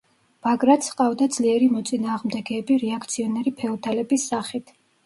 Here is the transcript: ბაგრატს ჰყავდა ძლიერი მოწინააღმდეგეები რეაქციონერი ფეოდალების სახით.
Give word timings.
ბაგრატს 0.45 0.87
ჰყავდა 0.93 1.27
ძლიერი 1.35 1.69
მოწინააღმდეგეები 1.75 2.81
რეაქციონერი 2.87 3.57
ფეოდალების 3.63 4.31
სახით. 4.35 4.79